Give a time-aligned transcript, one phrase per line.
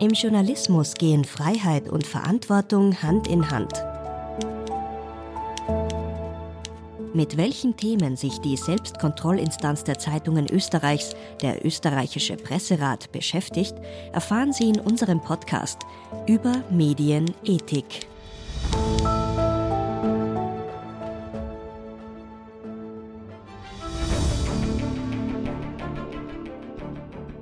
[0.00, 3.70] Im Journalismus gehen Freiheit und Verantwortung Hand in Hand.
[7.12, 13.74] Mit welchen Themen sich die Selbstkontrollinstanz der Zeitungen Österreichs, der österreichische Presserat, beschäftigt,
[14.12, 15.80] erfahren Sie in unserem Podcast
[16.26, 18.09] über Medienethik.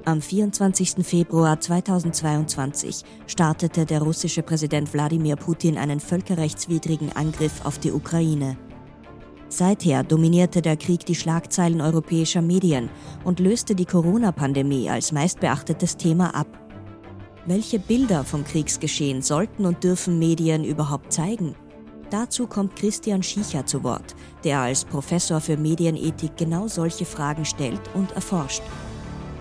[0.09, 1.05] Am 24.
[1.07, 8.57] Februar 2022 startete der russische Präsident Wladimir Putin einen völkerrechtswidrigen Angriff auf die Ukraine.
[9.51, 12.89] Seither dominierte der Krieg die Schlagzeilen europäischer Medien
[13.23, 16.49] und löste die Corona-Pandemie als meistbeachtetes Thema ab.
[17.45, 21.55] Welche Bilder vom Kriegsgeschehen sollten und dürfen Medien überhaupt zeigen?
[22.09, 27.83] Dazu kommt Christian Schiecher zu Wort, der als Professor für Medienethik genau solche Fragen stellt
[27.93, 28.63] und erforscht.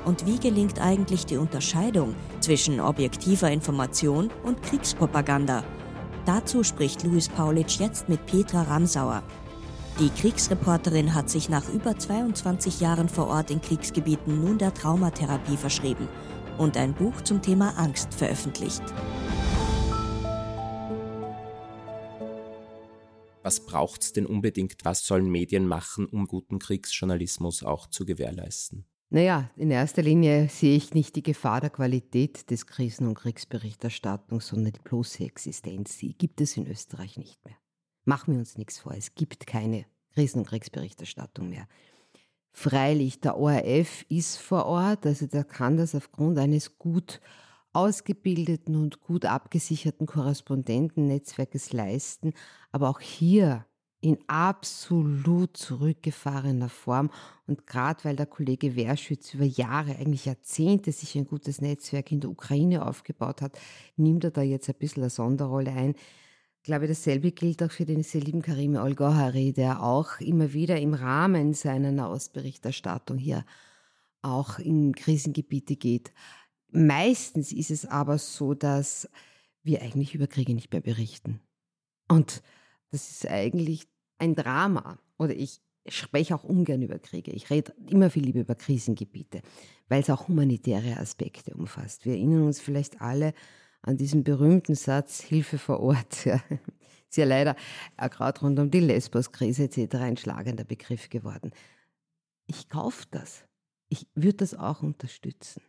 [0.07, 5.65] Und wie gelingt eigentlich die Unterscheidung zwischen objektiver Information und Kriegspropaganda?
[6.25, 9.21] Dazu spricht Luis Paulitsch jetzt mit Petra Ramsauer.
[9.99, 15.57] Die Kriegsreporterin hat sich nach über 22 Jahren vor Ort in Kriegsgebieten nun der Traumatherapie
[15.57, 16.07] verschrieben
[16.57, 18.83] und ein Buch zum Thema Angst veröffentlicht.
[23.43, 24.85] Was braucht es denn unbedingt?
[24.85, 28.85] Was sollen Medien machen, um guten Kriegsjournalismus auch zu gewährleisten?
[29.09, 34.41] Naja, in erster Linie sehe ich nicht die Gefahr der Qualität des Krisen- und Kriegsberichterstattung,
[34.41, 35.97] sondern die bloße Existenz.
[35.97, 37.55] Die gibt es in Österreich nicht mehr.
[38.03, 41.67] Machen wir uns nichts vor, es gibt keine Krisen- und Kriegsberichterstattung mehr.
[42.51, 47.21] Freilich, der ORF ist vor Ort, also der kann das aufgrund eines gut
[47.71, 52.33] ausgebildeten und gut abgesicherten Korrespondentennetzwerkes leisten.
[52.71, 53.65] Aber auch hier
[54.07, 57.11] in absolut zurückgefahrener Form.
[57.45, 62.21] Und gerade weil der Kollege Wehrschütz über Jahre, eigentlich Jahrzehnte sich ein gutes Netzwerk in
[62.21, 63.59] der Ukraine aufgebaut hat,
[63.97, 65.95] nimmt er da jetzt ein bisschen eine Sonderrolle ein.
[66.61, 70.93] Ich glaube, dasselbe gilt auch für den lieben Karim Al-Gohari, der auch immer wieder im
[70.93, 73.45] Rahmen seiner Nahostberichterstattung hier
[74.21, 76.13] auch in Krisengebiete geht.
[76.69, 79.09] Meistens ist es aber so, dass
[79.63, 81.41] wir eigentlich über Kriege nicht mehr berichten.
[82.07, 82.41] Und
[82.91, 84.99] das ist eigentlich ein Drama.
[85.17, 87.31] Oder ich spreche auch ungern über Kriege.
[87.31, 89.41] Ich rede immer viel lieber über Krisengebiete,
[89.87, 92.05] weil es auch humanitäre Aspekte umfasst.
[92.05, 93.33] Wir erinnern uns vielleicht alle
[93.81, 96.25] an diesen berühmten Satz Hilfe vor Ort.
[96.25, 96.41] Ja.
[97.09, 97.55] Ist ja leider
[97.95, 99.95] äh, gerade rund um die Lesbos-Krise etc.
[99.95, 101.51] ein schlagender Begriff geworden.
[102.47, 103.45] Ich kaufe das.
[103.87, 105.61] Ich würde das auch unterstützen.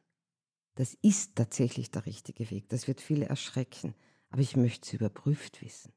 [0.74, 2.68] Das ist tatsächlich der richtige Weg.
[2.70, 3.94] Das wird viele erschrecken.
[4.30, 5.92] Aber ich möchte es überprüft wissen.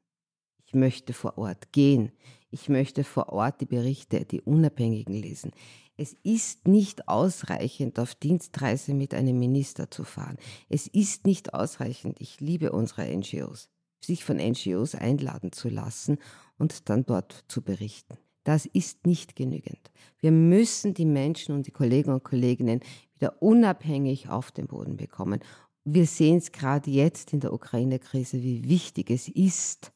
[0.72, 2.12] Ich möchte vor Ort gehen.
[2.50, 5.50] Ich möchte vor Ort die Berichte, die Unabhängigen lesen.
[5.98, 10.38] Es ist nicht ausreichend, auf Dienstreise mit einem Minister zu fahren.
[10.70, 13.68] Es ist nicht ausreichend, ich liebe unsere NGOs,
[14.02, 16.16] sich von NGOs einladen zu lassen
[16.56, 18.16] und dann dort zu berichten.
[18.44, 19.90] Das ist nicht genügend.
[20.20, 22.80] Wir müssen die Menschen und die Kollegen und Kolleginnen
[23.16, 25.40] wieder unabhängig auf den Boden bekommen.
[25.84, 29.92] Wir sehen es gerade jetzt in der Ukraine-Krise, wie wichtig es ist,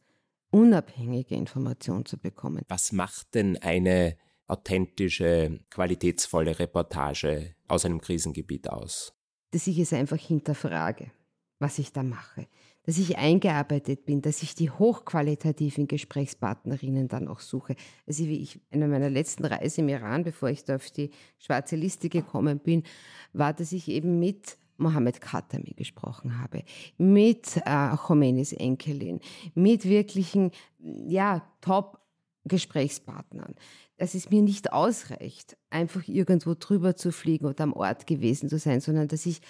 [0.50, 2.62] unabhängige Information zu bekommen.
[2.68, 9.12] Was macht denn eine authentische, qualitätsvolle Reportage aus einem Krisengebiet aus?
[9.50, 11.10] Dass ich es einfach hinterfrage,
[11.58, 12.46] was ich da mache.
[12.84, 17.74] Dass ich eingearbeitet bin, dass ich die hochqualitativen Gesprächspartnerinnen dann auch suche.
[18.06, 21.74] Also wie ich in meiner letzten Reise im Iran, bevor ich da auf die schwarze
[21.74, 22.84] Liste gekommen bin,
[23.32, 26.62] war, dass ich eben mit Mohammed Khatami gesprochen habe,
[26.98, 29.20] mit äh, Khomeinis Enkelin,
[29.54, 33.54] mit wirklichen, ja, Top-Gesprächspartnern,
[33.96, 38.58] dass es mir nicht ausreicht, einfach irgendwo drüber zu fliegen oder am Ort gewesen zu
[38.58, 39.40] sein, sondern dass ich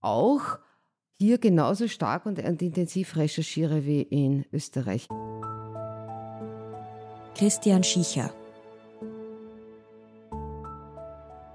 [0.00, 0.58] auch
[1.18, 5.08] hier genauso stark und intensiv recherchiere wie in Österreich.
[7.36, 8.32] Christian Schiecher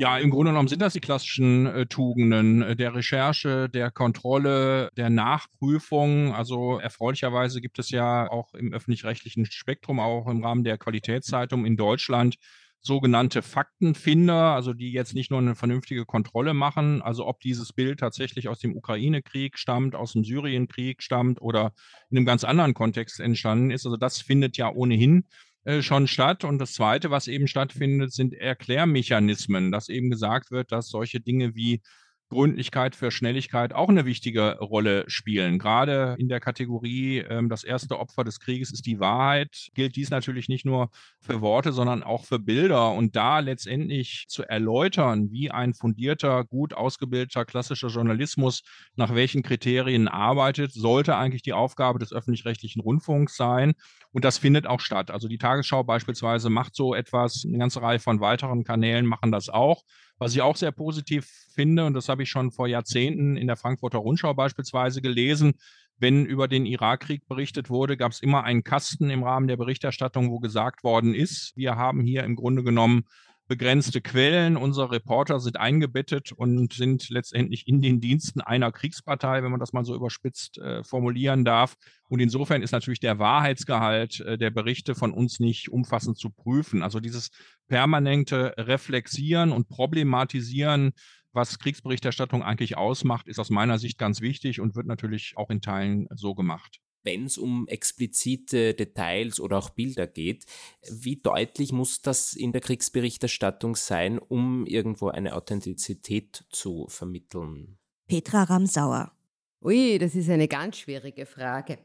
[0.01, 4.89] Ja, im Grunde genommen sind das die klassischen äh, Tugenden äh, der Recherche, der Kontrolle,
[4.95, 6.33] der Nachprüfung.
[6.33, 11.75] Also erfreulicherweise gibt es ja auch im öffentlich-rechtlichen Spektrum, auch im Rahmen der Qualitätszeitung in
[11.75, 12.37] Deutschland,
[12.79, 17.99] sogenannte Faktenfinder, also die jetzt nicht nur eine vernünftige Kontrolle machen, also ob dieses Bild
[17.99, 21.73] tatsächlich aus dem Ukraine-Krieg stammt, aus dem Syrien-Krieg stammt oder
[22.09, 23.85] in einem ganz anderen Kontext entstanden ist.
[23.85, 25.25] Also das findet ja ohnehin
[25.63, 26.43] äh, schon statt.
[26.43, 31.55] Und das Zweite, was eben stattfindet, sind Erklärmechanismen, dass eben gesagt wird, dass solche Dinge
[31.55, 31.81] wie
[32.29, 35.59] Gründlichkeit, für Schnelligkeit auch eine wichtige Rolle spielen.
[35.59, 40.09] Gerade in der Kategorie, ähm, das erste Opfer des Krieges ist die Wahrheit, gilt dies
[40.09, 40.89] natürlich nicht nur
[41.19, 42.91] für Worte, sondern auch für Bilder.
[42.93, 48.61] Und da letztendlich zu erläutern, wie ein fundierter, gut ausgebildeter klassischer Journalismus
[48.95, 53.73] nach welchen Kriterien arbeitet, sollte eigentlich die Aufgabe des öffentlich-rechtlichen Rundfunks sein.
[54.11, 55.11] Und das findet auch statt.
[55.11, 59.49] Also die Tagesschau beispielsweise macht so etwas, eine ganze Reihe von weiteren Kanälen machen das
[59.49, 59.83] auch.
[60.19, 63.55] Was ich auch sehr positiv finde, und das habe ich schon vor Jahrzehnten in der
[63.55, 65.53] Frankfurter Rundschau beispielsweise gelesen,
[65.97, 70.29] wenn über den Irakkrieg berichtet wurde, gab es immer einen Kasten im Rahmen der Berichterstattung,
[70.29, 73.05] wo gesagt worden ist, wir haben hier im Grunde genommen
[73.49, 74.55] begrenzte Quellen.
[74.55, 79.73] Unsere Reporter sind eingebettet und sind letztendlich in den Diensten einer Kriegspartei, wenn man das
[79.73, 81.75] mal so überspitzt äh, formulieren darf.
[82.07, 86.83] Und insofern ist natürlich der Wahrheitsgehalt äh, der Berichte von uns nicht umfassend zu prüfen.
[86.83, 87.31] Also dieses
[87.67, 90.91] permanente Reflexieren und Problematisieren,
[91.33, 95.61] was Kriegsberichterstattung eigentlich ausmacht, ist aus meiner Sicht ganz wichtig und wird natürlich auch in
[95.61, 100.45] Teilen so gemacht wenn es um explizite Details oder auch Bilder geht.
[100.89, 107.77] Wie deutlich muss das in der Kriegsberichterstattung sein, um irgendwo eine Authentizität zu vermitteln?
[108.07, 109.11] Petra Ramsauer.
[109.61, 111.79] Ui, das ist eine ganz schwierige Frage.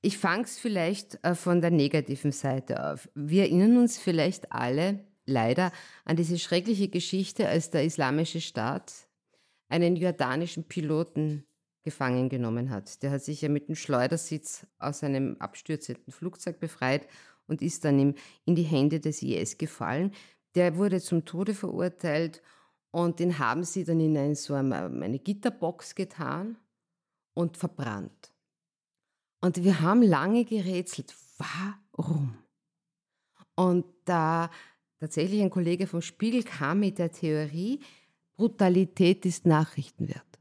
[0.00, 3.08] Ich fange es vielleicht äh, von der negativen Seite auf.
[3.14, 5.70] Wir erinnern uns vielleicht alle leider
[6.04, 8.92] an diese schreckliche Geschichte, als der Islamische Staat
[9.68, 11.44] einen jordanischen Piloten
[11.82, 13.02] gefangen genommen hat.
[13.02, 17.06] Der hat sich ja mit dem Schleudersitz aus einem abstürzenden Flugzeug befreit
[17.46, 18.14] und ist dann
[18.44, 20.12] in die Hände des IS gefallen.
[20.54, 22.42] Der wurde zum Tode verurteilt
[22.90, 26.58] und den haben sie dann in eine, so eine, eine Gitterbox getan
[27.34, 28.32] und verbrannt.
[29.40, 32.36] Und wir haben lange gerätselt, warum?
[33.56, 34.50] Und da
[35.00, 37.80] tatsächlich ein Kollege vom Spiegel kam mit der Theorie,
[38.36, 40.31] Brutalität ist Nachrichtenwert.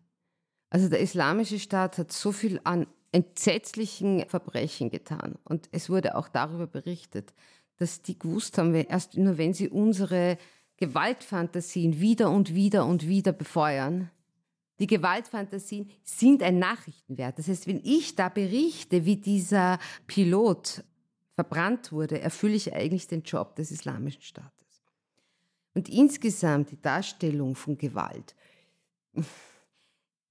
[0.71, 5.35] Also der islamische Staat hat so viel an entsetzlichen Verbrechen getan.
[5.43, 7.33] Und es wurde auch darüber berichtet,
[7.77, 10.37] dass die gewusst haben, erst nur wenn sie unsere
[10.77, 14.09] Gewaltfantasien wieder und wieder und wieder befeuern,
[14.79, 17.37] die Gewaltfantasien sind ein Nachrichtenwert.
[17.37, 19.77] Das heißt, wenn ich da berichte, wie dieser
[20.07, 20.83] Pilot
[21.35, 24.81] verbrannt wurde, erfülle ich eigentlich den Job des islamischen Staates.
[25.73, 28.35] Und insgesamt die Darstellung von Gewalt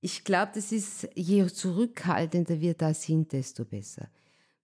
[0.01, 4.11] ich glaube, das ist, je zurückhaltender wir da sind, desto besser.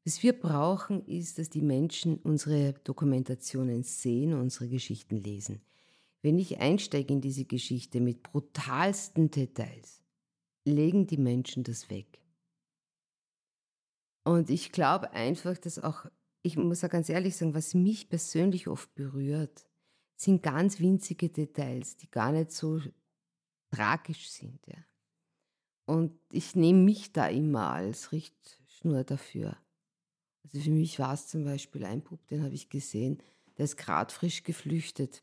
[0.04, 5.60] Was wir brauchen, ist, dass die Menschen unsere Dokumentationen sehen unsere Geschichten lesen.
[6.22, 10.02] Wenn ich einsteige in diese Geschichte mit brutalsten Details,
[10.64, 12.20] legen die Menschen das weg.
[14.24, 16.06] Und ich glaube einfach, dass auch,
[16.42, 19.66] ich muss auch ganz ehrlich sagen, was mich persönlich oft berührt,
[20.16, 22.80] sind ganz winzige Details, die gar nicht so
[23.70, 24.60] tragisch sind.
[24.66, 24.78] Ja.
[25.86, 29.56] Und ich nehme mich da immer als Richtschnur dafür.
[30.44, 33.22] Also für mich war es zum Beispiel ein Bub, den habe ich gesehen,
[33.56, 35.22] der ist gerade frisch geflüchtet.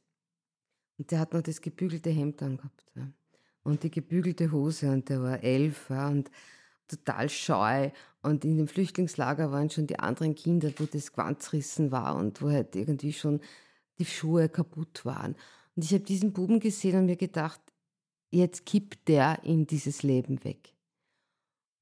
[0.97, 2.91] Und der hat noch das gebügelte Hemd angehabt.
[2.95, 3.11] Ja.
[3.63, 6.29] Und die gebügelte Hose und der war elf ja, und
[6.87, 7.91] total scheu.
[8.21, 12.41] Und in dem Flüchtlingslager waren schon die anderen Kinder, wo das Gewand zerrissen war und
[12.41, 13.41] wo halt irgendwie schon
[13.99, 15.35] die Schuhe kaputt waren.
[15.75, 17.61] Und ich habe diesen Buben gesehen und mir gedacht,
[18.33, 20.73] jetzt kippt der in dieses Leben weg.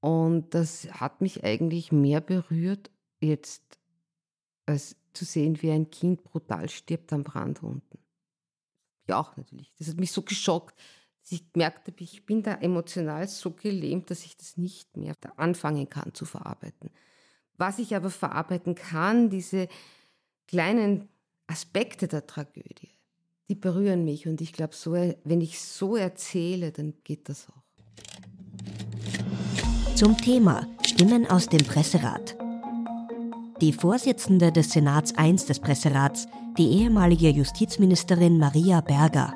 [0.01, 2.89] Und das hat mich eigentlich mehr berührt,
[3.19, 3.79] jetzt
[4.65, 7.99] als zu sehen, wie ein Kind brutal stirbt am Brand unten.
[9.07, 9.73] Ja, auch natürlich.
[9.77, 10.79] Das hat mich so geschockt,
[11.21, 15.15] dass ich gemerkt habe, ich bin da emotional so gelähmt, dass ich das nicht mehr
[15.37, 16.89] anfangen kann zu verarbeiten.
[17.57, 19.67] Was ich aber verarbeiten kann, diese
[20.47, 21.09] kleinen
[21.47, 22.89] Aspekte der Tragödie,
[23.51, 24.27] die berühren mich.
[24.27, 27.61] Und ich glaube, so, wenn ich so erzähle, dann geht das auch.
[29.95, 32.37] Zum Thema Stimmen aus dem Presserat.
[33.59, 36.27] Die Vorsitzende des Senats I des Presserats,
[36.57, 39.33] die ehemalige Justizministerin Maria Berger.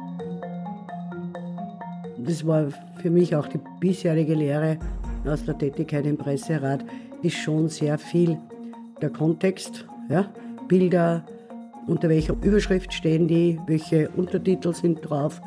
[2.18, 2.70] Das war
[3.02, 4.80] für mich auch die bisherige Lehre
[5.26, 6.86] aus der Tätigkeit im Presserat,
[7.22, 8.38] ist schon sehr viel
[9.02, 10.34] der Kontext, ja,
[10.70, 11.26] Bilder,
[11.88, 15.42] unter welcher Überschrift stehen die, welche Untertitel sind drauf,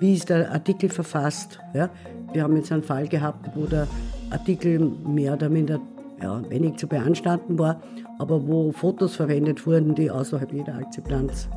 [0.00, 1.60] wie ist der Artikel verfasst.
[1.72, 1.88] Ja?
[2.32, 3.86] Wir haben jetzt einen Fall gehabt, wo der
[4.30, 5.80] Artikel mehr oder minder
[6.20, 7.80] ja, wenig zu beanstanden war,
[8.18, 11.48] aber wo Fotos verwendet wurden, die außerhalb jeder Akzeptanz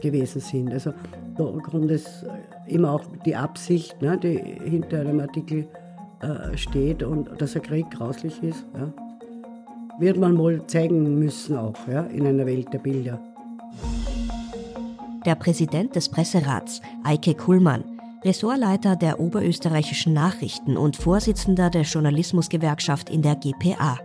[0.00, 0.72] gewesen sind.
[0.72, 0.92] Also
[1.36, 2.24] da kommt es
[2.66, 5.66] immer auch die Absicht, ne, die hinter einem Artikel
[6.20, 8.64] äh, steht und dass der Krieg grauslich ist.
[8.74, 8.92] Ja.
[9.98, 13.20] Wird man wohl zeigen müssen auch ja, in einer Welt der Bilder.
[15.26, 17.84] Der Präsident des Presserats, Eike Kuhlmann,
[18.24, 23.98] Ressortleiter der oberösterreichischen Nachrichten und Vorsitzender der Journalismusgewerkschaft in der GPA.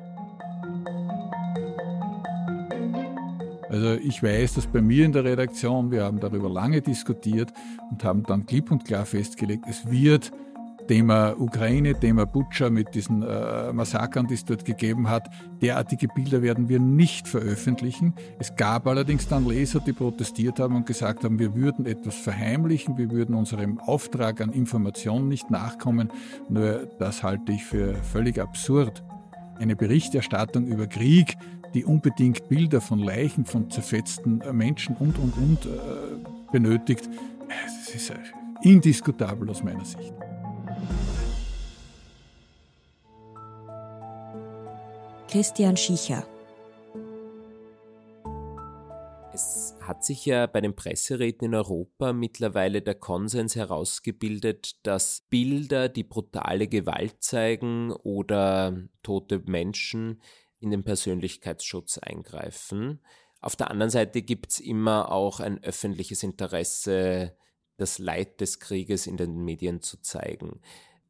[3.70, 7.52] Also ich weiß, dass bei mir in der Redaktion, wir haben darüber lange diskutiert
[7.92, 10.32] und haben dann klipp und klar festgelegt, es wird
[10.90, 15.30] Thema Ukraine, Thema Butcher mit diesen äh, Massakern, die es dort gegeben hat.
[15.62, 18.16] Derartige Bilder werden wir nicht veröffentlichen.
[18.40, 22.98] Es gab allerdings dann Leser, die protestiert haben und gesagt haben, wir würden etwas verheimlichen,
[22.98, 26.12] wir würden unserem Auftrag an Information nicht nachkommen.
[26.50, 29.04] Nur das halte ich für völlig absurd.
[29.60, 31.38] Eine Berichterstattung über Krieg,
[31.76, 35.70] die unbedingt Bilder von Leichen, von zerfetzten Menschen und, und, und äh,
[36.52, 37.08] benötigt,
[37.48, 38.12] das ist
[38.64, 40.19] indiskutabel aus meiner Sicht.
[45.30, 46.28] Christian Schiecher.
[49.32, 55.88] Es hat sich ja bei den Presseräten in Europa mittlerweile der Konsens herausgebildet, dass Bilder,
[55.88, 60.22] die brutale Gewalt zeigen oder tote Menschen,
[60.60, 63.00] in den Persönlichkeitsschutz eingreifen.
[63.40, 67.38] Auf der anderen Seite gibt es immer auch ein öffentliches Interesse,
[67.80, 70.62] das Leid des Krieges in den Medien zu zeigen.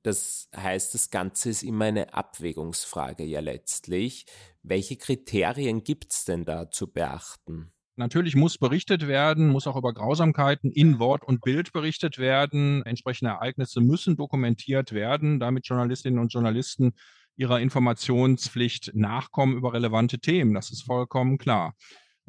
[0.04, 4.26] Das heißt, das Ganze ist immer eine Abwägungsfrage ja letztlich.
[4.64, 7.72] Welche Kriterien gibt es denn da zu beachten?
[7.98, 12.82] Natürlich muss berichtet werden, muss auch über Grausamkeiten in Wort und Bild berichtet werden.
[12.86, 16.94] Entsprechende Ereignisse müssen dokumentiert werden, damit Journalistinnen und Journalisten
[17.36, 20.54] ihrer Informationspflicht nachkommen über relevante Themen.
[20.54, 21.74] Das ist vollkommen klar.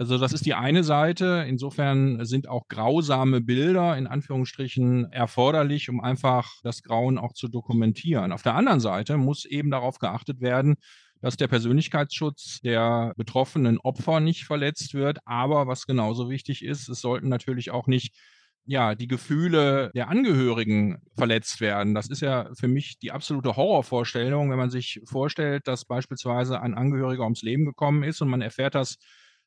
[0.00, 1.44] Also das ist die eine Seite.
[1.46, 8.32] Insofern sind auch grausame Bilder in Anführungsstrichen erforderlich, um einfach das Grauen auch zu dokumentieren.
[8.32, 10.76] Auf der anderen Seite muss eben darauf geachtet werden,
[11.20, 15.18] dass der Persönlichkeitsschutz der betroffenen Opfer nicht verletzt wird.
[15.26, 18.16] Aber was genauso wichtig ist, es sollten natürlich auch nicht
[18.64, 21.94] ja, die Gefühle der Angehörigen verletzt werden.
[21.94, 26.72] Das ist ja für mich die absolute Horrorvorstellung, wenn man sich vorstellt, dass beispielsweise ein
[26.72, 28.96] Angehöriger ums Leben gekommen ist und man erfährt das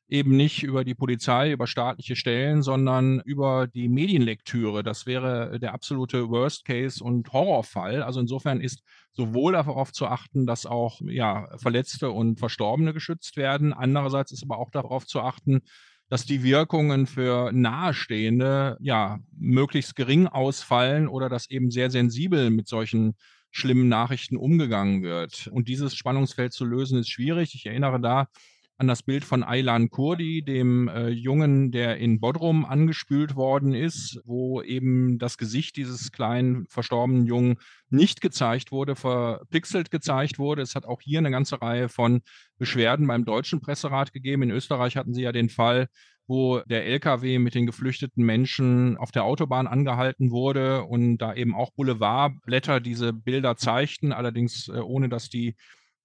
[0.08, 4.82] eben nicht über die Polizei, über staatliche Stellen, sondern über die Medienlektüre.
[4.82, 8.02] Das wäre der absolute Worst Case und Horrorfall.
[8.02, 8.82] Also insofern ist
[9.12, 13.72] sowohl darauf zu achten, dass auch ja, Verletzte und Verstorbene geschützt werden.
[13.72, 15.62] Andererseits ist aber auch darauf zu achten,
[16.10, 22.68] dass die Wirkungen für Nahestehende ja möglichst gering ausfallen oder dass eben sehr sensibel mit
[22.68, 23.14] solchen
[23.50, 25.46] schlimmen Nachrichten umgegangen wird.
[25.46, 27.54] Und dieses Spannungsfeld zu lösen ist schwierig.
[27.54, 28.26] Ich erinnere da
[28.76, 34.20] an das Bild von Aylan Kurdi, dem äh, Jungen, der in Bodrum angespült worden ist,
[34.24, 37.56] wo eben das Gesicht dieses kleinen verstorbenen Jungen
[37.88, 40.62] nicht gezeigt wurde, verpixelt gezeigt wurde.
[40.62, 42.22] Es hat auch hier eine ganze Reihe von
[42.58, 44.42] Beschwerden beim deutschen Presserat gegeben.
[44.42, 45.88] In Österreich hatten sie ja den Fall,
[46.26, 51.54] wo der LKW mit den geflüchteten Menschen auf der Autobahn angehalten wurde und da eben
[51.54, 55.54] auch Boulevardblätter diese Bilder zeigten, allerdings äh, ohne dass die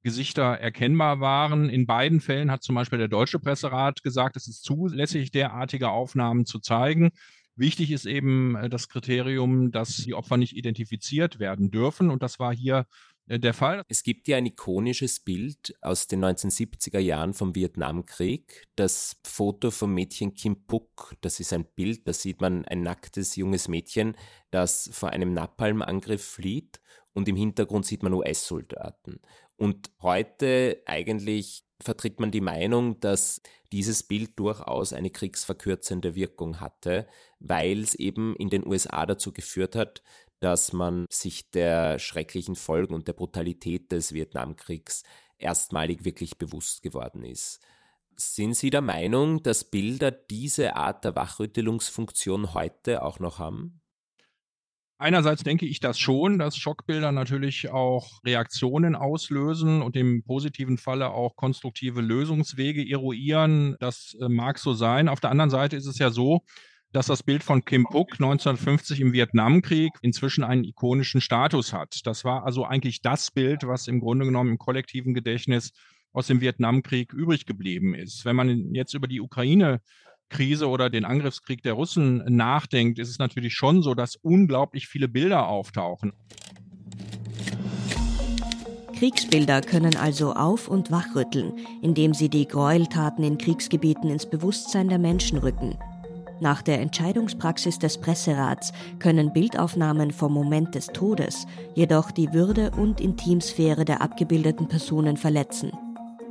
[0.01, 1.69] Gesichter erkennbar waren.
[1.69, 6.45] In beiden Fällen hat zum Beispiel der Deutsche Presserat gesagt, es ist zulässig, derartige Aufnahmen
[6.45, 7.11] zu zeigen.
[7.55, 12.09] Wichtig ist eben äh, das Kriterium, dass die Opfer nicht identifiziert werden dürfen.
[12.09, 12.85] Und das war hier
[13.27, 13.83] äh, der Fall.
[13.89, 18.65] Es gibt ja ein ikonisches Bild aus den 1970er Jahren vom Vietnamkrieg.
[18.77, 21.15] Das Foto vom Mädchen Kim Puk.
[21.19, 24.15] Das ist ein Bild, da sieht man ein nacktes junges Mädchen,
[24.51, 26.79] das vor einem Napalmangriff flieht.
[27.11, 29.19] Und im Hintergrund sieht man US-Soldaten.
[29.59, 33.41] Und heute eigentlich vertritt man die Meinung, dass
[33.73, 37.07] dieses Bild durchaus eine kriegsverkürzende Wirkung hatte,
[37.39, 40.01] weil es eben in den USA dazu geführt hat,
[40.39, 45.03] dass man sich der schrecklichen Folgen und der Brutalität des Vietnamkriegs
[45.37, 47.59] erstmalig wirklich bewusst geworden ist.
[48.15, 53.78] Sind Sie der Meinung, dass Bilder diese Art der Wachrüttelungsfunktion heute auch noch haben?
[55.01, 61.11] Einerseits denke ich das schon, dass Schockbilder natürlich auch Reaktionen auslösen und im positiven Falle
[61.11, 63.77] auch konstruktive Lösungswege eruieren.
[63.79, 65.07] Das äh, mag so sein.
[65.07, 66.41] Auf der anderen Seite ist es ja so,
[66.91, 72.01] dass das Bild von Kim Puk 1950 im Vietnamkrieg inzwischen einen ikonischen Status hat.
[72.03, 75.71] Das war also eigentlich das Bild, was im Grunde genommen im kollektiven Gedächtnis
[76.11, 78.25] aus dem Vietnamkrieg übrig geblieben ist.
[78.25, 79.79] Wenn man jetzt über die Ukraine
[80.29, 85.07] Krise oder den Angriffskrieg der Russen nachdenkt, ist es natürlich schon so, dass unglaublich viele
[85.07, 86.13] Bilder auftauchen.
[88.99, 94.99] Kriegsbilder können also auf- und wachrütteln, indem sie die Gräueltaten in Kriegsgebieten ins Bewusstsein der
[94.99, 95.77] Menschen rücken.
[96.41, 101.45] Nach der Entscheidungspraxis des Presserats können Bildaufnahmen vom Moment des Todes
[101.75, 105.71] jedoch die Würde und Intimsphäre der abgebildeten Personen verletzen.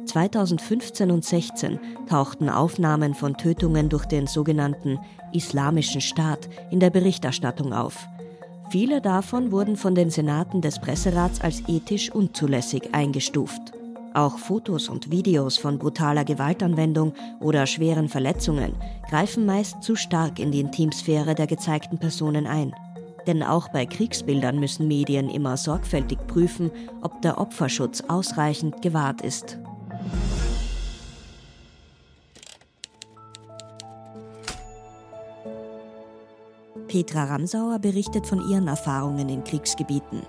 [0.09, 4.99] 2015 und 16 tauchten Aufnahmen von Tötungen durch den sogenannten
[5.33, 8.09] Islamischen Staat in der Berichterstattung auf.
[8.71, 13.73] Viele davon wurden von den Senaten des Presserats als ethisch unzulässig eingestuft.
[14.15, 18.75] Auch Fotos und Videos von brutaler Gewaltanwendung oder schweren Verletzungen
[19.09, 22.75] greifen meist zu stark in die Intimsphäre der gezeigten Personen ein.
[23.27, 26.71] Denn auch bei Kriegsbildern müssen Medien immer sorgfältig prüfen,
[27.03, 29.59] ob der Opferschutz ausreichend gewahrt ist.
[36.99, 40.21] Petra Ramsauer berichtet von ihren Erfahrungen in Kriegsgebieten.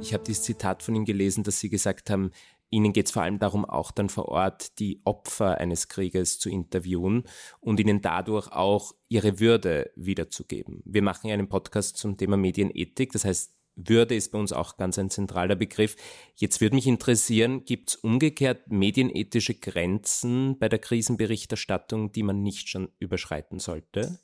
[0.00, 2.30] Ich habe dieses Zitat von ihm gelesen, dass Sie gesagt haben,
[2.70, 6.48] Ihnen geht es vor allem darum, auch dann vor Ort die Opfer eines Krieges zu
[6.48, 7.24] interviewen
[7.60, 10.80] und ihnen dadurch auch ihre Würde wiederzugeben.
[10.86, 14.78] Wir machen ja einen Podcast zum Thema Medienethik, das heißt, würde ist bei uns auch
[14.78, 15.96] ganz ein zentraler Begriff.
[16.36, 22.70] Jetzt würde mich interessieren, gibt es umgekehrt medienethische Grenzen bei der Krisenberichterstattung, die man nicht
[22.70, 24.18] schon überschreiten sollte?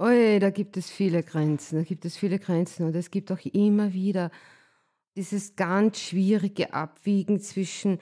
[0.00, 3.44] Oi, da gibt es viele Grenzen, da gibt es viele Grenzen und es gibt auch
[3.44, 4.30] immer wieder
[5.16, 7.98] dieses ganz schwierige Abwiegen zwischen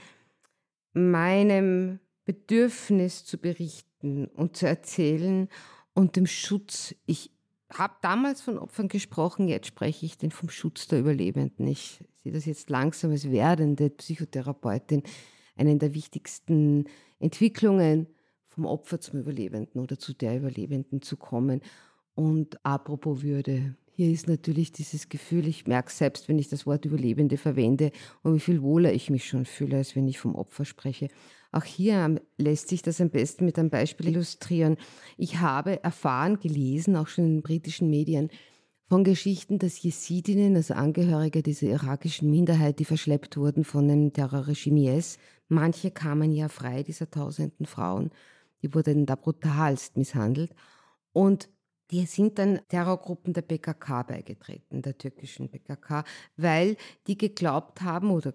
[0.93, 5.49] meinem Bedürfnis zu berichten und zu erzählen
[5.95, 6.95] und dem Schutz.
[7.07, 7.31] Ich
[7.73, 11.67] habe damals von Opfern gesprochen, jetzt spreche ich den vom Schutz der Überlebenden.
[11.67, 15.03] Ich sehe das jetzt langsam als werdende Psychotherapeutin,
[15.57, 16.85] einen der wichtigsten
[17.21, 18.07] Entwicklungen
[18.57, 21.63] vom Opfer zum Überlebenden oder zu der Überlebenden zu kommen.
[22.17, 26.87] Und apropos Würde, hier ist natürlich dieses Gefühl, ich merke selbst, wenn ich das Wort
[26.87, 27.93] Überlebende verwende
[28.23, 31.09] und wie viel wohler ich mich schon fühle, als wenn ich vom Opfer spreche.
[31.53, 34.77] Auch hier lässt sich das am besten mit einem Beispiel illustrieren.
[35.19, 38.31] Ich habe erfahren, gelesen, auch schon in britischen Medien,
[38.89, 44.97] von Geschichten, dass Jesidinnen, also Angehörige dieser irakischen Minderheit, die verschleppt wurden von dem Terrorregime
[44.97, 45.19] IS,
[45.49, 48.11] manche kamen ja frei, dieser tausenden Frauen,
[48.63, 50.55] die wurden da brutalst misshandelt.
[51.13, 51.49] Und
[51.91, 56.05] die sind dann Terrorgruppen der PKK beigetreten, der türkischen PKK,
[56.37, 56.77] weil
[57.07, 58.35] die geglaubt haben oder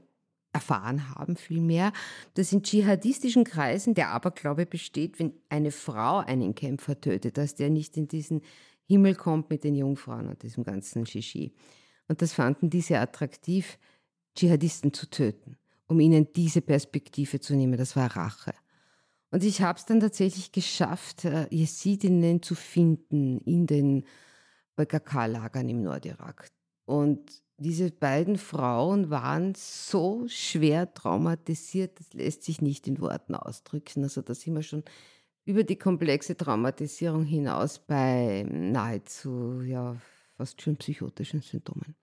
[0.53, 1.93] erfahren haben vielmehr,
[2.33, 7.69] dass in dschihadistischen Kreisen der Aberglaube besteht, wenn eine Frau einen Kämpfer tötet, dass der
[7.69, 8.41] nicht in diesen
[8.85, 11.53] Himmel kommt mit den Jungfrauen und diesem ganzen Shishi.
[12.07, 13.79] Und das fanden die sehr attraktiv,
[14.35, 17.77] Dschihadisten zu töten, um ihnen diese Perspektive zu nehmen.
[17.77, 18.53] Das war Rache.
[19.31, 24.03] Und ich habe es dann tatsächlich geschafft, äh, Jesidinnen zu finden in den
[24.75, 26.49] PKK-Lagern im Nordirak.
[26.85, 34.03] Und diese beiden Frauen waren so schwer traumatisiert, das lässt sich nicht in Worten ausdrücken.
[34.03, 34.83] Also da sind wir schon
[35.45, 39.95] über die komplexe Traumatisierung hinaus bei nahezu ja,
[40.35, 41.95] fast schon psychotischen Symptomen.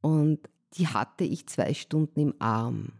[0.00, 2.92] Und die hatte ich zwei Stunden im Arm.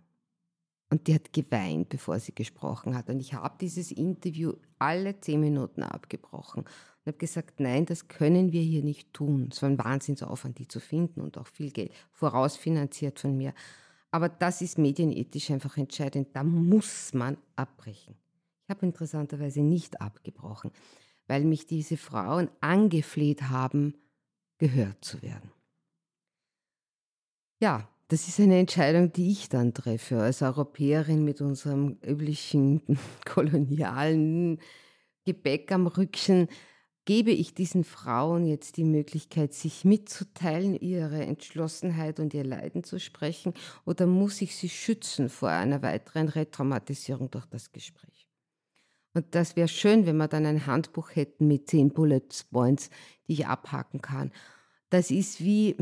[0.89, 3.09] Und die hat geweint, bevor sie gesprochen hat.
[3.09, 8.53] Und ich habe dieses Interview alle zehn Minuten abgebrochen und habe gesagt, nein, das können
[8.53, 9.49] wir hier nicht tun.
[9.51, 13.53] Es war ein Wahnsinnsaufwand, die zu finden und auch viel Geld vorausfinanziert von mir.
[14.13, 16.29] Aber das ist medienethisch einfach entscheidend.
[16.35, 18.15] Da muss man abbrechen.
[18.63, 20.71] Ich habe interessanterweise nicht abgebrochen,
[21.27, 23.95] weil mich diese Frauen angefleht haben,
[24.59, 25.51] gehört zu werden.
[27.61, 32.83] Ja, das ist eine Entscheidung, die ich dann treffe, als Europäerin mit unserem üblichen
[33.25, 34.61] kolonialen
[35.25, 36.49] Gebäck am Rückchen.
[37.05, 42.99] Gebe ich diesen Frauen jetzt die Möglichkeit, sich mitzuteilen, ihre Entschlossenheit und ihr Leiden zu
[42.99, 48.27] sprechen, oder muss ich sie schützen vor einer weiteren Retraumatisierung durch das Gespräch?
[49.15, 52.91] Und das wäre schön, wenn wir dann ein Handbuch hätten mit zehn Bullet Points,
[53.27, 54.31] die ich abhaken kann.
[54.91, 55.77] Das ist wie,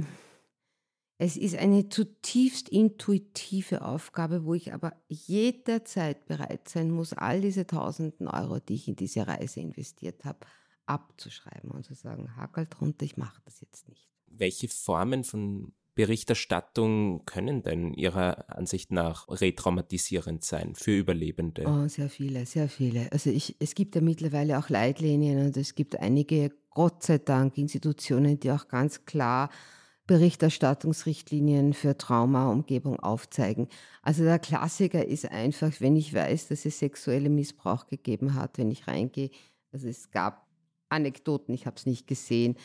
[1.18, 7.66] es ist eine zutiefst intuitive Aufgabe, wo ich aber jederzeit bereit sein muss, all diese
[7.66, 10.40] tausenden Euro, die ich in diese Reise investiert habe,
[10.86, 14.08] abzuschreiben und zu sagen, Hakel drunter, ich mache das jetzt nicht.
[14.26, 21.64] Welche Formen von Berichterstattung können denn Ihrer Ansicht nach retraumatisierend sein für Überlebende?
[21.66, 23.10] Oh, sehr viele, sehr viele.
[23.12, 27.56] Also ich, es gibt ja mittlerweile auch Leitlinien und es gibt einige, Gott sei Dank,
[27.56, 29.50] Institutionen, die auch ganz klar
[30.06, 33.68] Berichterstattungsrichtlinien für Traumaumgebung aufzeigen.
[34.02, 38.70] Also der Klassiker ist einfach, wenn ich weiß, dass es sexuelle Missbrauch gegeben hat, wenn
[38.70, 39.30] ich reingehe.
[39.72, 40.46] Also es gab
[40.90, 42.56] Anekdoten, ich habe es nicht gesehen.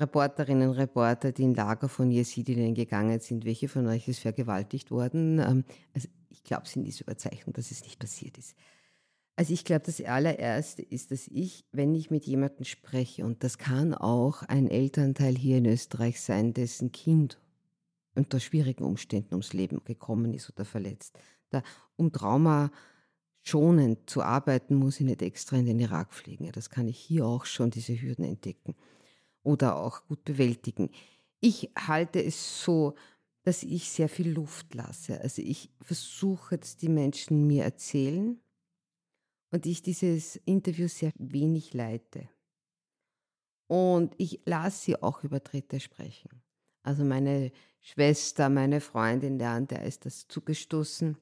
[0.00, 3.44] Reporterinnen Reporter, die in Lager von Jesidinnen gegangen sind.
[3.44, 5.38] Welche von euch ist vergewaltigt worden?
[5.40, 8.56] Ähm, also ich glaube, es sind diese Überzeichnung, dass es nicht passiert ist.
[9.40, 13.56] Also ich glaube, das allererste ist, dass ich, wenn ich mit jemandem spreche, und das
[13.56, 17.40] kann auch ein Elternteil hier in Österreich sein, dessen Kind
[18.14, 21.62] unter schwierigen Umständen ums Leben gekommen ist oder verletzt, da,
[21.96, 22.70] um Trauma
[23.40, 26.52] schonend zu arbeiten, muss ich nicht extra in den Irak fliegen.
[26.52, 28.74] Das kann ich hier auch schon, diese Hürden entdecken.
[29.42, 30.90] oder auch gut bewältigen.
[31.40, 32.94] Ich halte es so,
[33.42, 35.18] dass ich sehr viel Luft lasse.
[35.22, 38.38] Also ich versuche, dass die Menschen mir erzählen
[39.50, 42.28] und ich dieses Interview sehr wenig leite.
[43.66, 46.42] Und ich lasse sie auch über Dritte sprechen.
[46.82, 51.16] Also meine Schwester, meine Freundin, der an der ist das zugestoßen.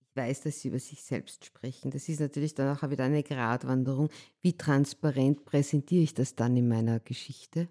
[0.00, 1.90] Ich weiß, dass sie über sich selbst sprechen.
[1.90, 4.08] Das ist natürlich dann auch wieder eine Gratwanderung.
[4.40, 7.68] Wie transparent präsentiere ich das dann in meiner Geschichte?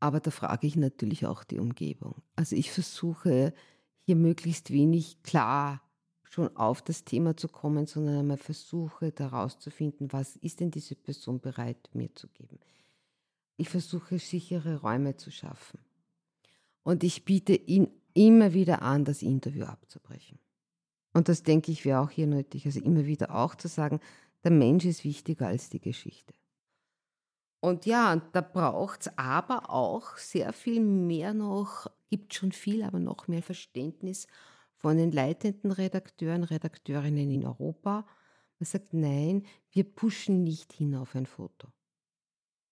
[0.00, 2.22] Aber da frage ich natürlich auch die Umgebung.
[2.34, 3.54] Also ich versuche
[4.00, 5.85] hier möglichst wenig klar
[6.30, 11.40] schon auf das Thema zu kommen, sondern einmal versuche herauszufinden, was ist denn diese Person
[11.40, 12.58] bereit mir zu geben.
[13.56, 15.80] Ich versuche sichere Räume zu schaffen.
[16.82, 20.38] Und ich biete ihn immer wieder an, das Interview abzubrechen.
[21.12, 22.66] Und das denke ich wäre auch hier nötig.
[22.66, 24.00] Also immer wieder auch zu sagen,
[24.44, 26.34] der Mensch ist wichtiger als die Geschichte.
[27.60, 33.00] Und ja, da braucht es aber auch sehr viel mehr noch, gibt schon viel, aber
[33.00, 34.26] noch mehr Verständnis
[34.86, 38.06] von den leitenden Redakteuren, Redakteurinnen in Europa.
[38.60, 41.66] Man sagt, nein, wir pushen nicht hin auf ein Foto.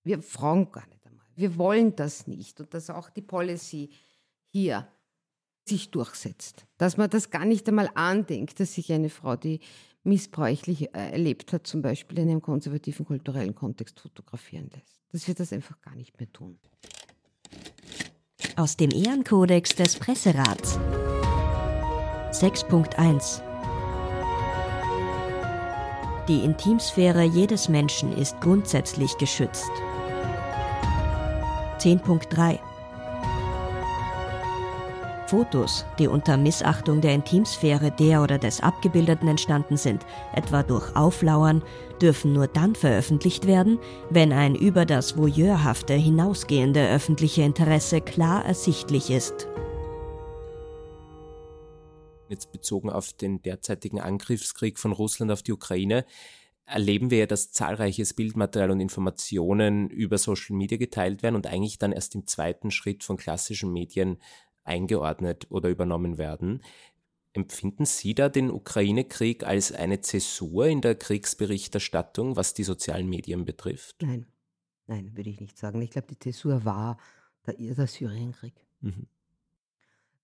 [0.05, 1.27] Wir fragen gar nicht einmal.
[1.35, 2.61] Wir wollen das nicht.
[2.61, 3.91] Und dass auch die Policy
[4.53, 4.87] hier
[5.69, 6.67] sich durchsetzt.
[6.79, 9.59] Dass man das gar nicht einmal andenkt, dass sich eine Frau, die
[10.05, 15.01] missbräuchlich äh, erlebt hat, zum Beispiel in einem konservativen kulturellen Kontext fotografieren lässt.
[15.11, 16.61] Dass wir das einfach gar nicht mehr tun.
[18.55, 20.79] Aus dem Ehrenkodex des Presserats.
[22.35, 23.43] 6.1
[26.27, 29.71] Die Intimsphäre jedes Menschen ist grundsätzlich geschützt.
[31.79, 32.59] 10.3
[35.29, 41.63] Fotos, die unter Missachtung der Intimsphäre der oder des Abgebildeten entstanden sind, etwa durch Auflauern,
[42.03, 43.79] dürfen nur dann veröffentlicht werden,
[44.11, 49.47] wenn ein über das Voyeurhafte hinausgehende öffentliche Interesse klar ersichtlich ist.
[52.29, 56.05] Jetzt bezogen auf den derzeitigen Angriffskrieg von Russland auf die Ukraine,
[56.67, 61.79] erleben wir ja, dass zahlreiches Bildmaterial und Informationen über Social Media geteilt werden und eigentlich
[61.79, 64.19] dann erst im zweiten Schritt von klassischen Medien
[64.65, 66.63] eingeordnet oder übernommen werden.
[67.35, 73.45] Empfinden Sie da den Ukraine-Krieg als eine Zäsur in der Kriegsberichterstattung, was die sozialen Medien
[73.45, 73.97] betrifft?
[74.03, 74.27] Nein,
[74.87, 75.83] nein, würde ich nicht sagen.
[75.83, 76.97] Ich glaube, die Zäsur war
[77.45, 78.55] der, der Syrienkrieg.
[78.81, 79.09] Mhm.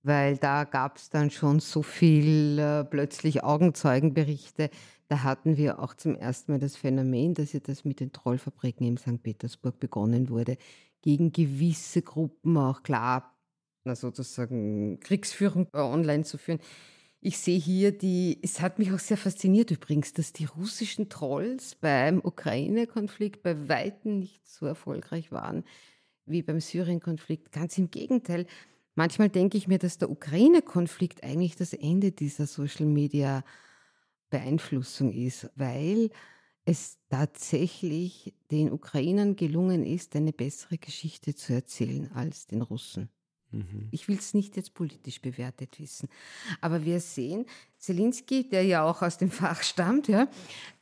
[0.03, 4.71] Weil da gab es dann schon so viel äh, plötzlich Augenzeugenberichte.
[5.09, 8.87] Da hatten wir auch zum ersten Mal das Phänomen, dass ja das mit den Trollfabriken
[8.87, 9.23] in St.
[9.23, 10.57] Petersburg begonnen wurde,
[11.03, 13.35] gegen gewisse Gruppen auch klar
[13.85, 16.61] na, sozusagen Kriegsführung online zu führen.
[17.23, 21.75] Ich sehe hier die, es hat mich auch sehr fasziniert übrigens, dass die russischen Trolls
[21.75, 25.65] beim Ukraine-Konflikt bei Weitem nicht so erfolgreich waren
[26.25, 27.53] wie beim Syrien-Konflikt.
[27.53, 28.47] Ganz im Gegenteil.
[28.95, 36.11] Manchmal denke ich mir, dass der Ukraine-Konflikt eigentlich das Ende dieser Social-Media-Beeinflussung ist, weil
[36.65, 43.11] es tatsächlich den Ukrainern gelungen ist, eine bessere Geschichte zu erzählen als den Russen.
[43.51, 43.89] Mhm.
[43.91, 46.09] Ich will es nicht jetzt politisch bewertet wissen.
[46.61, 47.47] Aber wir sehen,
[47.79, 50.29] Zelensky, der ja auch aus dem Fach stammt, ja,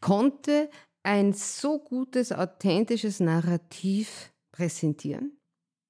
[0.01, 0.71] konnte
[1.03, 5.38] ein so gutes, authentisches Narrativ präsentieren.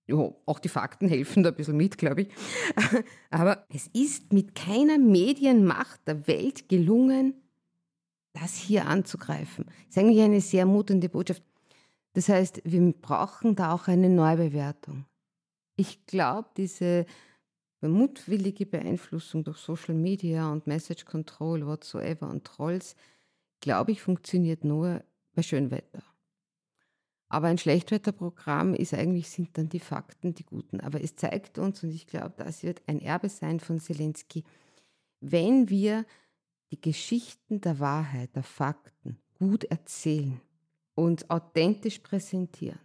[0.08, 2.28] Jo, auch die Fakten helfen da ein bisschen mit, glaube ich.
[3.30, 7.34] Aber es ist mit keiner Medienmacht der Welt gelungen,
[8.32, 9.66] das hier anzugreifen.
[9.66, 11.42] Das ist eigentlich eine sehr mutende Botschaft.
[12.14, 15.04] Das heißt, wir brauchen da auch eine Neubewertung.
[15.76, 17.04] Ich glaube, diese
[17.82, 22.96] mutwillige Beeinflussung durch Social Media und Message Control, whatsoever und Trolls,
[23.60, 26.02] glaube ich, funktioniert nur bei Schönwetter.
[27.28, 30.80] Aber ein Schlechtwetterprogramm ist eigentlich, sind dann die Fakten die guten.
[30.80, 34.44] Aber es zeigt uns, und ich glaube, das wird ein Erbe sein von Zelensky,
[35.20, 36.06] wenn wir
[36.70, 40.40] die Geschichten der Wahrheit, der Fakten gut erzählen
[40.94, 42.78] und authentisch präsentieren,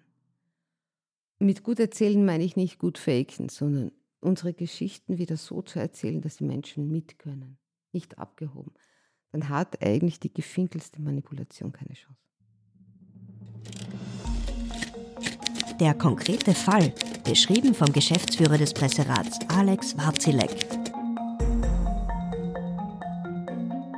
[1.40, 6.22] mit gut erzählen meine ich nicht gut faken, sondern unsere Geschichten wieder so zu erzählen,
[6.22, 7.58] dass die Menschen mitkönnen,
[7.92, 8.74] nicht abgehoben.
[9.32, 12.23] Dann hat eigentlich die gefinkelste Manipulation keine Chance.
[15.80, 20.68] Der konkrete Fall, beschrieben vom Geschäftsführer des Presserats Alex Warzilek.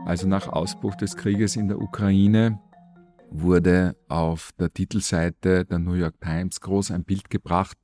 [0.05, 2.59] Also nach Ausbruch des Krieges in der Ukraine
[3.29, 7.77] wurde auf der Titelseite der New York Times groß ein Bild gebracht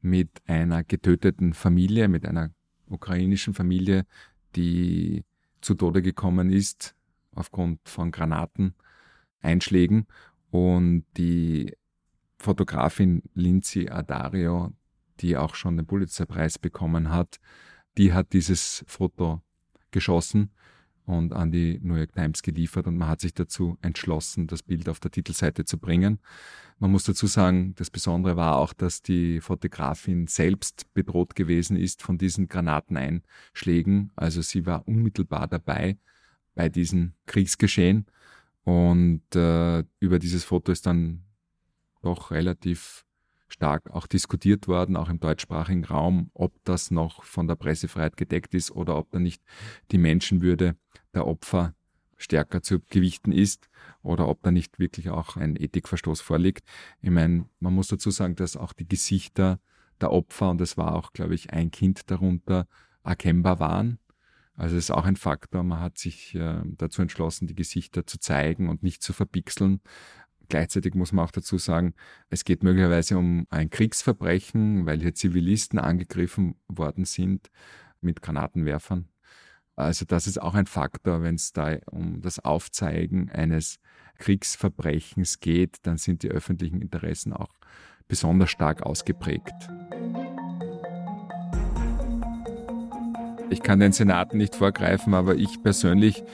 [0.00, 2.50] mit einer getöteten Familie, mit einer
[2.88, 4.06] ukrainischen Familie,
[4.54, 5.24] die
[5.60, 6.94] zu Tode gekommen ist
[7.34, 10.06] aufgrund von Granateneinschlägen.
[10.50, 11.74] Und die
[12.46, 14.72] Fotografin Lindsay Adario,
[15.18, 17.40] die auch schon den Pulitzer-Preis bekommen hat,
[17.98, 19.42] die hat dieses Foto
[19.90, 20.52] geschossen
[21.06, 24.88] und an die New York Times geliefert und man hat sich dazu entschlossen, das Bild
[24.88, 26.20] auf der Titelseite zu bringen.
[26.78, 32.00] Man muss dazu sagen, das Besondere war auch, dass die Fotografin selbst bedroht gewesen ist
[32.00, 34.12] von diesen Granateneinschlägen.
[34.14, 35.98] Also sie war unmittelbar dabei
[36.54, 38.06] bei diesem Kriegsgeschehen
[38.62, 41.25] und äh, über dieses Foto ist dann
[42.06, 43.04] doch relativ
[43.48, 48.54] stark auch diskutiert worden, auch im deutschsprachigen Raum, ob das noch von der Pressefreiheit gedeckt
[48.54, 49.42] ist oder ob da nicht
[49.92, 50.76] die Menschenwürde
[51.14, 51.74] der Opfer
[52.16, 53.68] stärker zu gewichten ist
[54.02, 56.66] oder ob da nicht wirklich auch ein Ethikverstoß vorliegt.
[57.02, 59.60] Ich meine, man muss dazu sagen, dass auch die Gesichter
[60.00, 62.66] der Opfer, und es war auch, glaube ich, ein Kind darunter,
[63.04, 63.98] erkennbar waren.
[64.54, 65.62] Also es ist auch ein Faktor.
[65.62, 69.80] Man hat sich äh, dazu entschlossen, die Gesichter zu zeigen und nicht zu verpixeln.
[70.48, 71.94] Gleichzeitig muss man auch dazu sagen,
[72.30, 77.50] es geht möglicherweise um ein Kriegsverbrechen, weil hier Zivilisten angegriffen worden sind
[78.00, 79.08] mit Granatenwerfern.
[79.74, 83.78] Also das ist auch ein Faktor, wenn es da um das Aufzeigen eines
[84.18, 87.52] Kriegsverbrechens geht, dann sind die öffentlichen Interessen auch
[88.08, 89.52] besonders stark ausgeprägt.
[93.50, 96.24] Ich kann den Senaten nicht vorgreifen, aber ich persönlich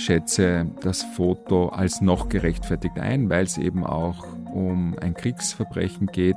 [0.00, 6.36] schätze das Foto als noch gerechtfertigt ein, weil es eben auch um ein Kriegsverbrechen geht,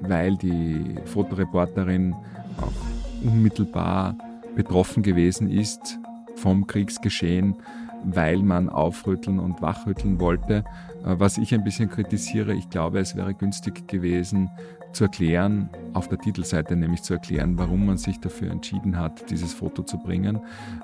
[0.00, 2.14] weil die Fotoreporterin
[2.60, 4.16] auch unmittelbar
[4.56, 5.98] betroffen gewesen ist
[6.36, 7.56] vom Kriegsgeschehen,
[8.04, 10.64] weil man aufrütteln und wachrütteln wollte.
[11.04, 14.50] Äh, was ich ein bisschen kritisiere, ich glaube, es wäre günstig gewesen,
[14.94, 19.52] zu erklären, auf der Titelseite nämlich zu erklären, warum man sich dafür entschieden hat, dieses
[19.52, 20.40] Foto zu bringen.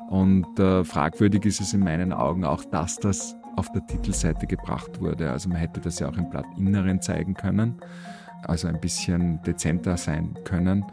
[0.08, 5.00] Und äh, fragwürdig ist es in meinen Augen auch, dass das auf der Titelseite gebracht
[5.00, 5.30] wurde.
[5.30, 7.76] Also man hätte das ja auch im Blattinneren zeigen können,
[8.42, 10.84] also ein bisschen dezenter sein können.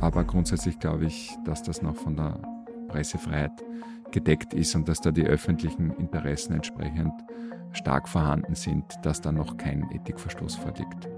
[0.00, 2.38] Aber grundsätzlich glaube ich, dass das noch von der
[2.88, 3.52] Pressefreiheit
[4.10, 7.12] gedeckt ist und dass da die öffentlichen Interessen entsprechend
[7.72, 11.08] stark vorhanden sind, dass da noch kein Ethikverstoß vorliegt.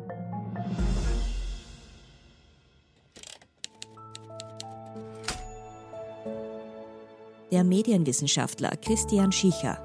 [7.69, 9.83] Medienwissenschaftler Christian Schicher.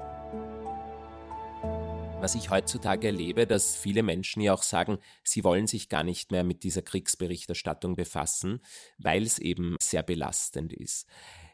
[2.20, 6.30] Was ich heutzutage erlebe, dass viele Menschen ja auch sagen, sie wollen sich gar nicht
[6.30, 8.60] mehr mit dieser Kriegsberichterstattung befassen,
[8.98, 11.06] weil es eben sehr belastend ist.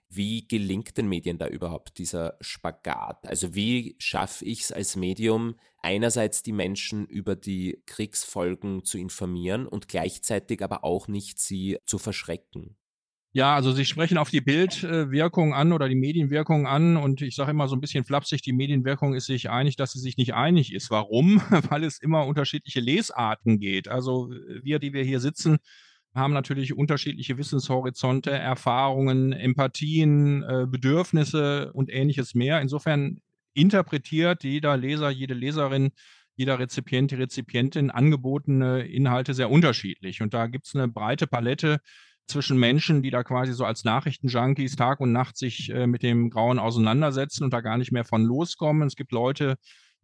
[0.09, 3.27] Wie gelingt den Medien da überhaupt dieser Spagat?
[3.27, 9.67] Also wie schaffe ich es als Medium, einerseits die Menschen über die Kriegsfolgen zu informieren
[9.67, 12.77] und gleichzeitig aber auch nicht sie zu verschrecken?
[13.37, 17.51] Ja, also Sie sprechen auf die Bildwirkung an oder die Medienwirkung an und ich sage
[17.51, 20.73] immer so ein bisschen flapsig, die Medienwirkung ist sich einig, dass sie sich nicht einig
[20.73, 20.91] ist.
[20.91, 21.43] Warum?
[21.69, 23.89] Weil es immer unterschiedliche Lesarten geht.
[23.89, 24.31] Also
[24.63, 25.59] wir, die wir hier sitzen,
[26.15, 32.63] haben natürlich unterschiedliche Wissenshorizonte, Erfahrungen, Empathien, äh, Bedürfnisse und ähnliches mehr.
[32.63, 33.19] Insofern
[33.53, 35.91] interpretiert jeder Leser, jede Leserin
[36.37, 40.23] jeder Rezipient, die Rezipientin angebotene Inhalte sehr unterschiedlich.
[40.23, 41.81] Und da gibt es eine breite Palette
[42.27, 46.31] zwischen Menschen, die da quasi so als Nachrichtenjunkies Tag und Nacht sich äh, mit dem
[46.31, 48.87] Grauen auseinandersetzen und da gar nicht mehr von loskommen.
[48.87, 49.57] Es gibt Leute,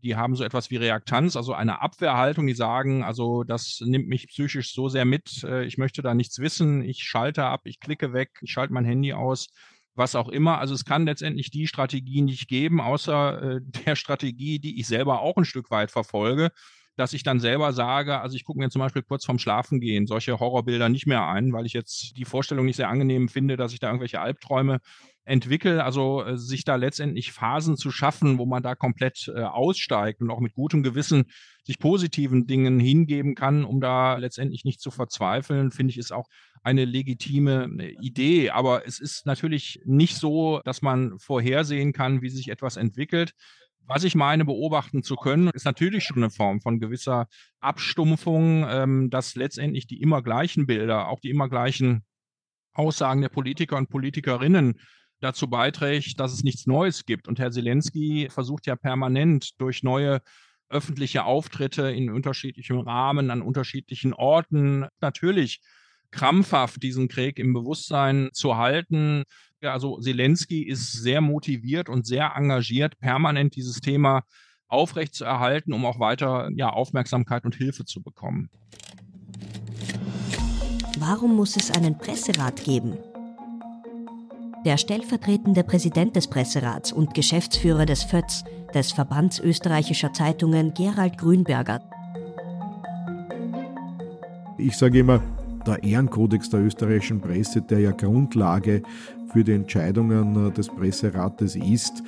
[0.02, 4.28] die haben so etwas wie Reaktanz, also eine Abwehrhaltung, die sagen, also das nimmt mich
[4.28, 8.12] psychisch so sehr mit, äh, ich möchte da nichts wissen, ich schalte ab, ich klicke
[8.12, 9.48] weg, ich schalte mein Handy aus,
[9.94, 10.58] was auch immer.
[10.58, 15.20] Also es kann letztendlich die Strategie nicht geben, außer äh, der Strategie, die ich selber
[15.20, 16.50] auch ein Stück weit verfolge
[16.96, 20.38] dass ich dann selber sage, also ich gucke mir zum Beispiel kurz vorm Schlafengehen solche
[20.38, 23.80] Horrorbilder nicht mehr ein, weil ich jetzt die Vorstellung nicht sehr angenehm finde, dass ich
[23.80, 24.80] da irgendwelche Albträume
[25.24, 30.20] entwickle, also äh, sich da letztendlich Phasen zu schaffen, wo man da komplett äh, aussteigt
[30.20, 31.26] und auch mit gutem Gewissen
[31.64, 36.26] sich positiven Dingen hingeben kann, um da letztendlich nicht zu verzweifeln, finde ich, ist auch
[36.62, 38.50] eine legitime äh, Idee.
[38.50, 43.32] Aber es ist natürlich nicht so, dass man vorhersehen kann, wie sich etwas entwickelt.
[43.86, 47.26] Was ich meine, beobachten zu können, ist natürlich schon eine Form von gewisser
[47.60, 52.04] Abstumpfung, ähm, dass letztendlich die immer gleichen Bilder, auch die immer gleichen
[52.74, 54.80] Aussagen der Politiker und Politikerinnen
[55.20, 57.28] dazu beiträgt, dass es nichts Neues gibt.
[57.28, 60.20] Und Herr Zelensky versucht ja permanent durch neue
[60.68, 65.60] öffentliche Auftritte in unterschiedlichem Rahmen, an unterschiedlichen Orten, natürlich
[66.12, 69.24] krampfhaft diesen Krieg im Bewusstsein zu halten.
[69.60, 74.22] Also Zelensky ist sehr motiviert und sehr engagiert, permanent dieses Thema
[74.68, 78.48] aufrechtzuerhalten, um auch weiter ja, Aufmerksamkeit und Hilfe zu bekommen.
[80.98, 82.96] Warum muss es einen Presserat geben?
[84.64, 91.80] Der stellvertretende Präsident des Presserats und Geschäftsführer des FÖTS, des Verbands österreichischer Zeitungen, Gerald Grünberger,
[94.64, 95.20] Ich sage immer,
[95.66, 98.82] der Ehrenkodex der österreichischen Presse, der ja Grundlage
[99.32, 102.02] für die Entscheidungen äh, des Presserates ist.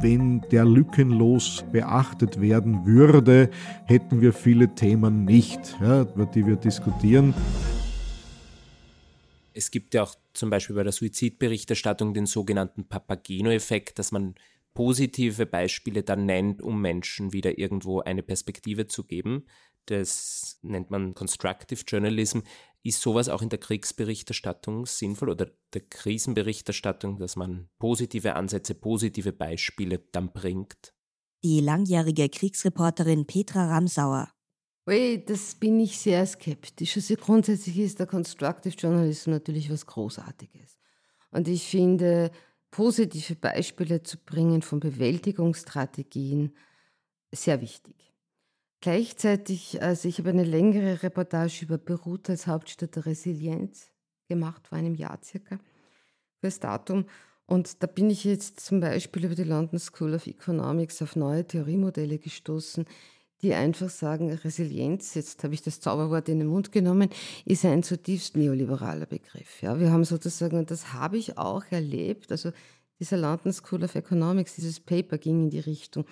[0.00, 3.50] Wenn der lückenlos beachtet werden würde,
[3.86, 7.34] hätten wir viele Themen nicht, ja, über die wir diskutieren.
[9.54, 14.34] Es gibt ja auch zum Beispiel bei der Suizidberichterstattung den sogenannten Papageno-Effekt, dass man
[14.74, 19.44] positive Beispiele dann nennt, um Menschen wieder irgendwo eine Perspektive zu geben.
[19.86, 22.40] Das nennt man Constructive Journalism.
[22.84, 29.32] Ist sowas auch in der Kriegsberichterstattung sinnvoll oder der Krisenberichterstattung, dass man positive Ansätze, positive
[29.32, 30.92] Beispiele dann bringt?
[31.44, 34.32] Die langjährige Kriegsreporterin Petra Ramsauer.
[34.88, 36.96] Ui, das bin ich sehr skeptisch.
[36.96, 40.76] Also grundsätzlich ist der Constructive Journalism natürlich was Großartiges.
[41.30, 42.32] Und ich finde,
[42.72, 46.56] positive Beispiele zu bringen von Bewältigungsstrategien
[47.32, 48.11] sehr wichtig.
[48.82, 53.92] Gleichzeitig, also ich habe eine längere Reportage über Beirut als Hauptstadt der Resilienz
[54.28, 55.60] gemacht, vor einem Jahr circa,
[56.40, 57.04] fürs Datum.
[57.46, 61.46] Und da bin ich jetzt zum Beispiel über die London School of Economics auf neue
[61.46, 62.84] Theoriemodelle gestoßen,
[63.40, 67.08] die einfach sagen, Resilienz, jetzt habe ich das Zauberwort in den Mund genommen,
[67.44, 69.62] ist ein zutiefst neoliberaler Begriff.
[69.62, 72.50] Ja, wir haben sozusagen, und das habe ich auch erlebt, also
[72.98, 76.04] dieser London School of Economics, dieses Paper ging in die Richtung,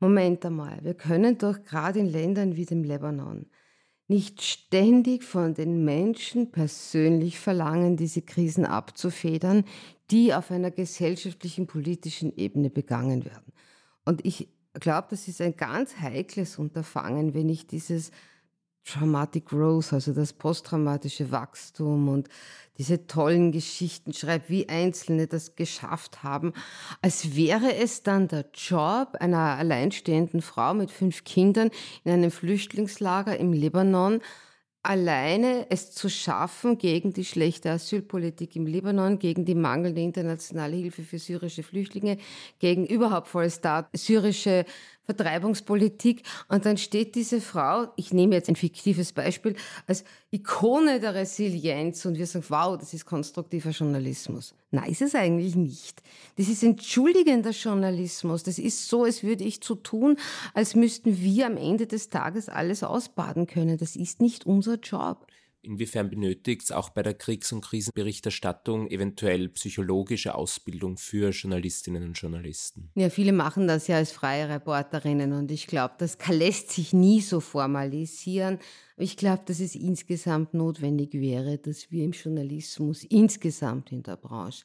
[0.00, 3.46] Moment einmal, wir können doch gerade in Ländern wie dem Libanon
[4.08, 9.64] nicht ständig von den Menschen persönlich verlangen, diese Krisen abzufedern,
[10.10, 13.52] die auf einer gesellschaftlichen, politischen Ebene begangen werden.
[14.06, 18.10] Und ich glaube, das ist ein ganz heikles Unterfangen, wenn ich dieses
[18.88, 22.28] Traumatic Growth, also das posttraumatische Wachstum und
[22.78, 26.52] diese tollen Geschichten schreibt, wie Einzelne das geschafft haben,
[27.02, 31.70] als wäre es dann der Job einer alleinstehenden Frau mit fünf Kindern
[32.04, 34.20] in einem Flüchtlingslager im Libanon,
[34.82, 41.02] alleine es zu schaffen gegen die schlechte Asylpolitik im Libanon, gegen die mangelnde internationale Hilfe
[41.02, 42.16] für syrische Flüchtlinge,
[42.58, 44.64] gegen überhaupt Vollstart syrische
[45.08, 46.22] Vertreibungspolitik.
[46.48, 52.04] Und dann steht diese Frau, ich nehme jetzt ein fiktives Beispiel, als Ikone der Resilienz
[52.04, 54.54] und wir sagen, wow, das ist konstruktiver Journalismus.
[54.70, 56.02] Nein, ist es eigentlich nicht.
[56.36, 58.42] Das ist entschuldigender Journalismus.
[58.42, 60.18] Das ist so, als würde ich zu tun,
[60.52, 63.78] als müssten wir am Ende des Tages alles ausbaden können.
[63.78, 65.26] Das ist nicht unser Job.
[65.62, 72.14] Inwiefern benötigt es auch bei der Kriegs- und Krisenberichterstattung eventuell psychologische Ausbildung für Journalistinnen und
[72.14, 72.90] Journalisten?
[72.94, 77.20] Ja, viele machen das ja als freie Reporterinnen und ich glaube, das lässt sich nie
[77.20, 78.58] so formalisieren.
[78.96, 84.64] Ich glaube, dass es insgesamt notwendig wäre, dass wir im Journalismus insgesamt in der Branche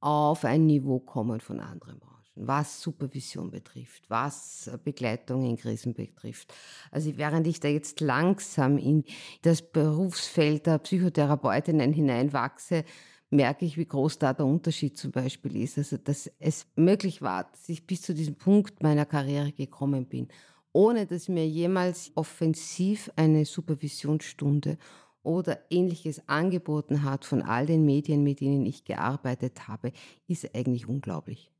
[0.00, 6.52] auf ein Niveau kommen von anderen Branchen was Supervision betrifft, was Begleitung in Krisen betrifft.
[6.90, 9.04] Also während ich da jetzt langsam in
[9.42, 12.84] das Berufsfeld der Psychotherapeutinnen hineinwachse,
[13.30, 15.78] merke ich, wie groß da der Unterschied zum Beispiel ist.
[15.78, 20.28] Also dass es möglich war, dass ich bis zu diesem Punkt meiner Karriere gekommen bin,
[20.72, 24.76] ohne dass mir jemals offensiv eine Supervisionsstunde
[25.22, 29.92] oder ähnliches angeboten hat von all den Medien, mit denen ich gearbeitet habe,
[30.26, 31.53] ist eigentlich unglaublich.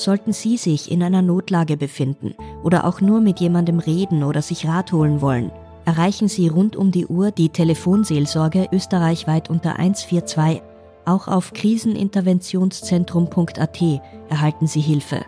[0.00, 4.66] Sollten Sie sich in einer Notlage befinden oder auch nur mit jemandem reden oder sich
[4.66, 5.52] Rat holen wollen,
[5.84, 10.62] erreichen Sie rund um die Uhr die Telefonseelsorge österreichweit unter 142.
[11.04, 13.82] Auch auf kriseninterventionszentrum.at
[14.30, 15.20] erhalten Sie Hilfe.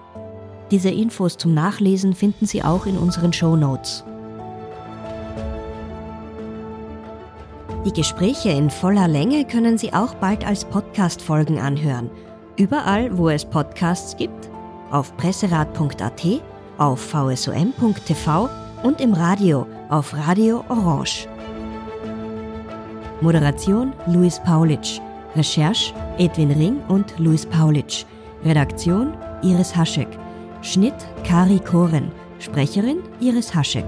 [0.71, 4.05] Diese Infos zum Nachlesen finden Sie auch in unseren Show Notes.
[7.85, 12.09] Die Gespräche in voller Länge können Sie auch bald als Podcast-Folgen anhören.
[12.57, 14.52] Überall, wo es Podcasts gibt
[14.93, 16.23] auf presserat.at,
[16.79, 18.49] auf vsom.tv
[18.83, 21.27] und im Radio auf Radio Orange.
[23.21, 25.01] Moderation Luis Paulitsch.
[25.35, 28.05] Recherche Edwin Ring und Luis Paulitsch.
[28.45, 30.09] Redaktion Iris Haschek.
[30.61, 32.11] Schnitt Kari Koren.
[32.39, 33.87] Sprecherin Iris Haschek.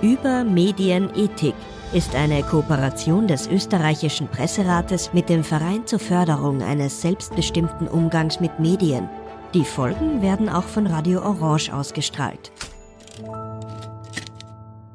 [0.00, 1.54] Über Medienethik
[1.92, 8.58] ist eine Kooperation des österreichischen Presserates mit dem Verein zur Förderung eines selbstbestimmten Umgangs mit
[8.58, 9.10] Medien.
[9.52, 12.50] Die Folgen werden auch von Radio Orange ausgestrahlt.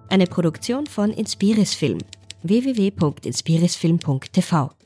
[0.10, 2.00] Eine Produktion von Inspiris Film
[2.42, 4.77] www.inspirisfilm.tv